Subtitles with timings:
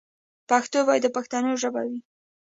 [0.49, 1.99] پښتو باید د پښتنو ژبه وي.